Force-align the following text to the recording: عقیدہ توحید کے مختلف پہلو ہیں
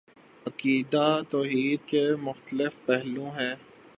عقیدہ 0.45 1.21
توحید 1.29 1.87
کے 1.87 2.03
مختلف 2.21 2.85
پہلو 2.85 3.29
ہیں 3.29 3.53